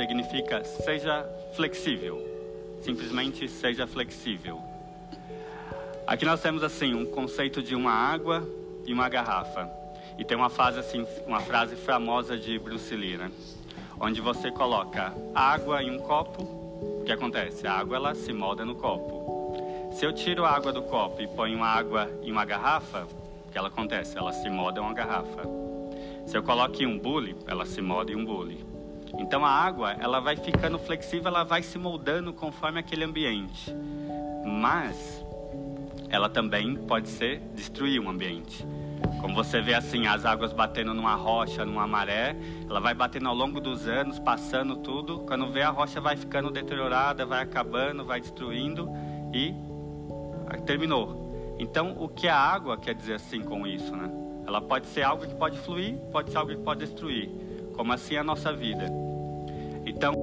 significa 0.00 0.64
seja 0.64 1.28
flexível. 1.54 2.26
Simplesmente 2.80 3.46
seja 3.46 3.86
flexível. 3.86 4.58
Aqui 6.06 6.24
nós 6.24 6.40
temos 6.40 6.64
assim 6.64 6.94
um 6.94 7.04
conceito 7.04 7.62
de 7.62 7.74
uma 7.74 7.92
água 7.92 8.42
e 8.86 8.94
uma 8.94 9.10
garrafa. 9.10 9.70
E 10.18 10.24
tem 10.24 10.36
uma 10.36 10.48
frase 10.48 10.78
assim, 10.78 11.06
uma 11.26 11.40
frase 11.40 11.76
famosa 11.76 12.38
de 12.38 12.58
Bruce 12.58 12.96
Lee, 12.96 13.18
né? 13.18 13.30
Onde 14.00 14.22
você 14.22 14.50
coloca 14.50 15.12
água 15.34 15.82
em 15.82 15.90
um 15.90 15.98
copo, 15.98 16.42
o 16.42 17.04
que 17.04 17.12
acontece? 17.12 17.66
A 17.66 17.74
água 17.74 17.96
ela 17.96 18.14
se 18.14 18.32
molda 18.32 18.64
no 18.64 18.76
copo. 18.76 19.92
Se 19.92 20.06
eu 20.06 20.14
tiro 20.14 20.46
a 20.46 20.50
água 20.50 20.72
do 20.72 20.82
copo 20.82 21.20
e 21.20 21.28
ponho 21.28 21.62
água 21.62 22.10
em 22.22 22.32
uma 22.32 22.46
garrafa, 22.46 23.06
o 23.46 23.52
que 23.52 23.58
ela 23.58 23.68
acontece? 23.68 24.16
Ela 24.16 24.32
se 24.32 24.48
molda 24.48 24.80
em 24.80 24.82
uma 24.82 24.94
garrafa. 24.94 25.42
Se 26.26 26.36
eu 26.36 26.42
coloco 26.42 26.82
em 26.82 26.86
um 26.86 26.98
bule, 26.98 27.36
ela 27.46 27.66
se 27.66 27.82
molda 27.82 28.12
em 28.12 28.16
um 28.16 28.24
bule. 28.24 28.69
Então 29.18 29.44
a 29.44 29.50
água, 29.50 29.92
ela 29.92 30.20
vai 30.20 30.36
ficando 30.36 30.78
flexível, 30.78 31.28
ela 31.28 31.44
vai 31.44 31.62
se 31.62 31.78
moldando 31.78 32.32
conforme 32.32 32.78
aquele 32.78 33.04
ambiente. 33.04 33.74
Mas 34.44 35.24
ela 36.08 36.28
também 36.28 36.74
pode 36.74 37.08
ser 37.08 37.40
destruir 37.54 38.00
um 38.00 38.08
ambiente. 38.08 38.66
Como 39.20 39.34
você 39.34 39.60
vê 39.60 39.74
assim, 39.74 40.06
as 40.06 40.24
águas 40.24 40.52
batendo 40.52 40.92
numa 40.94 41.14
rocha, 41.14 41.64
numa 41.64 41.86
maré, 41.86 42.36
ela 42.68 42.80
vai 42.80 42.94
batendo 42.94 43.28
ao 43.28 43.34
longo 43.34 43.60
dos 43.60 43.86
anos, 43.86 44.18
passando 44.18 44.76
tudo. 44.76 45.20
Quando 45.20 45.46
vê 45.50 45.62
a 45.62 45.70
rocha 45.70 46.00
vai 46.00 46.16
ficando 46.16 46.50
deteriorada, 46.50 47.24
vai 47.26 47.42
acabando, 47.42 48.04
vai 48.04 48.20
destruindo 48.20 48.90
e 49.32 49.54
terminou. 50.64 51.56
Então, 51.58 51.96
o 51.98 52.08
que 52.08 52.28
a 52.28 52.36
água 52.36 52.76
quer 52.76 52.94
dizer 52.94 53.14
assim 53.14 53.42
com 53.42 53.66
isso, 53.66 53.94
né? 53.94 54.10
Ela 54.46 54.60
pode 54.60 54.86
ser 54.86 55.02
algo 55.02 55.26
que 55.26 55.34
pode 55.34 55.58
fluir, 55.58 55.96
pode 56.10 56.30
ser 56.30 56.38
algo 56.38 56.50
que 56.50 56.62
pode 56.62 56.80
destruir, 56.80 57.30
como 57.74 57.92
assim 57.92 58.16
a 58.16 58.24
nossa 58.24 58.52
vida. 58.52 58.86
Então 59.86 60.14